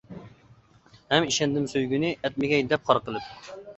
ھەم 1.13 1.27
ئىشەندىم 1.29 1.67
سۆيگۈنى، 1.73 2.11
ئەتمىگەي 2.23 2.67
دەپ 2.73 2.91
خار 2.91 3.03
قىلىپ. 3.11 3.57